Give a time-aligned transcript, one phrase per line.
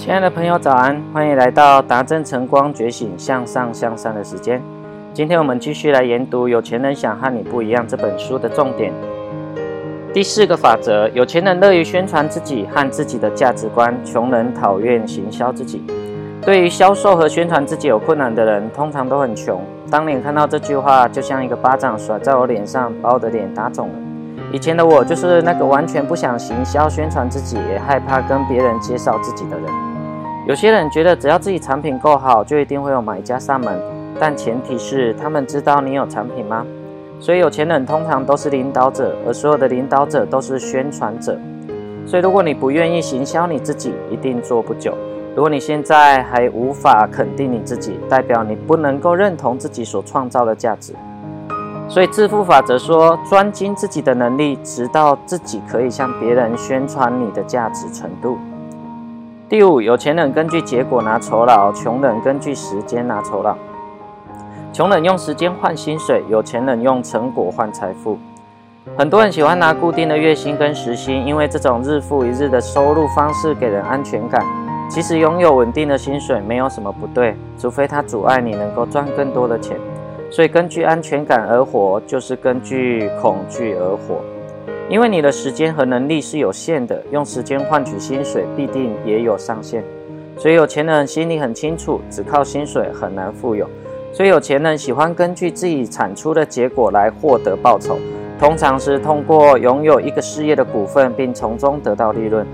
[0.00, 0.98] 亲爱的朋友，早安！
[1.12, 4.58] 欢迎来到达正晨光觉醒向上向善的时间。
[5.12, 8.94] 今天我们继续来研读《有钱人想和你不一样》这本书的重点。
[10.14, 15.84] 第四个法则：有钱人乐于宣传自己和自己的价值观，穷人讨厌行销自己。
[16.40, 19.62] 对于销售和宣传自己有困难的人，通常都很穷。
[19.90, 23.94] 当年看到这句话，就像一个巴掌甩在我脸上，把我的脸打肿了。
[24.50, 29.89] 以前的我就是那个完全不想行销宣传自己，也害怕跟别人介绍自己的人。
[30.50, 33.80] 有些人觉得只要自己产品够好，就一定会有买家上门，
[34.18, 36.66] 但前提是他们知道你有产品吗？
[37.20, 41.38] 所以有钱人通常都是领导者，而所有的领导者都是宣传者。
[42.04, 44.92] 所以如果你不愿意行销你自己，一定做不久。
[45.36, 50.92] 如果你现在还无法肯定你自己，代表你不能够认同自己所创造的价值。
[51.88, 58.36] 所以致富法则说，专精自己的能力，直到自己可以向别人宣传你的价值程度。
[59.50, 63.52] 第五，有钱人根据结果拿酬劳，穷人根据时间拿酬劳。
[64.72, 68.16] 穷人用时间换薪水，有钱人用成果换财富。
[68.96, 74.46] 很多人喜欢拿固定的月薪跟时薪，因为这种日复一日的收入方式给人安全感。
[74.88, 79.76] 其实拥有稳定的薪水没有什么不对，除非它阻碍你能够赚更多的钱。
[80.30, 84.20] 所以，根据安全感而活，就是根据恐惧而活。
[84.90, 89.84] 因为你的时间和能力是有限的，用时间换取薪水必定也有上限。
[90.36, 93.70] 所以，有钱人心里很清楚，只靠薪水很难富有。
[94.12, 97.98] 所以，有钱人喜欢根据自己产出的结果来获得报酬，
[98.36, 102.44] 通常是通过拥有一个事业的股份，并从中得到利润。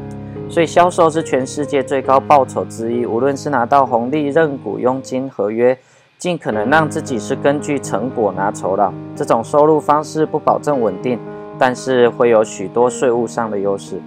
[0.50, 5.76] 所以，销售是全世界最高报酬之一，无论是拿到红利、认股、佣金、合约。
[6.18, 11.18] 尽可能让自己是根据成果拿酬劳，这种收入方式不保证稳定，
[11.58, 14.00] 但是会有许多税务上的优势。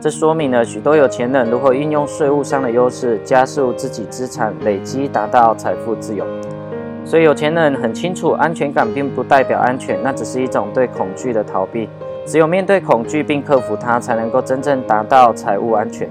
[0.00, 6.24] 这说明了许多有钱人如何运用税务上的优势，加速自己资产累积，达到财富自由。
[7.04, 11.88] 所以有钱人很清楚，安全感并不代表安全，那只是一种对恐惧的逃避。
[12.26, 16.10] 只有面对恐惧并克服它，才能够真正达到财务安全。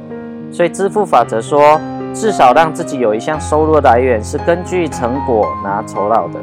[0.52, 1.80] 所以支付法则说。
[2.14, 6.40] 至少让自己有一项收入来源是根据成果拿酬劳的。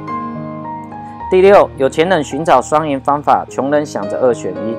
[1.31, 4.77] 第六，有钱人寻找双赢方法，穷人想着二选一，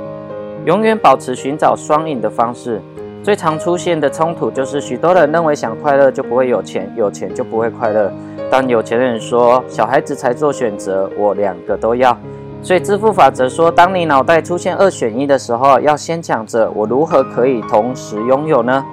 [0.66, 2.82] 永远保持寻找双赢的方式。
[3.24, 8.12] 最常出现的冲突就是许多人认为想快乐就不会有钱，有钱就不会快乐。
[8.50, 12.18] 但有钱人说小孩子才做选择，我两个都要。
[12.62, 18.86] 所以支付法则说，当你脑袋出现二选一的时候，要先想着我如何可以同时拥有呢？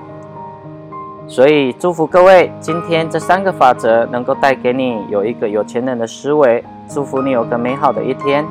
[1.29, 6.65] 所以，祝福各位，今天这三个法则能够带给你有一个有钱人的思维。
[6.89, 8.43] 祝福你有个美好的一天，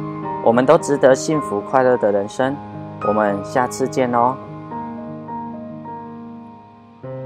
[0.43, 2.55] 我们都值得幸福快乐的人生。
[3.07, 4.35] 我们下次见哦。